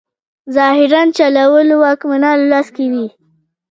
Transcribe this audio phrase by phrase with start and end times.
[0.55, 3.07] ظاهراً چلول واکمنانو لاس کې وي.